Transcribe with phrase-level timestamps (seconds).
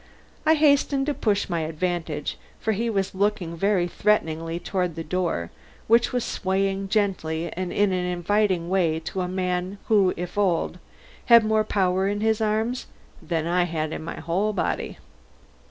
[0.47, 5.51] I hastened to push my advantage, for he was looking very threateningly toward the door
[5.85, 10.79] which was swaying gently and in an inviting way to a man who if old,
[11.27, 12.87] had more power in his arms
[13.21, 14.97] than I had in my whole body.